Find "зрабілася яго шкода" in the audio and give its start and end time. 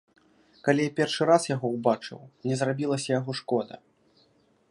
2.61-3.75